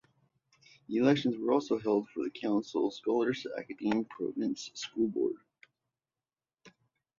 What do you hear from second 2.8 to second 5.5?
scolaire acadien provincial school board.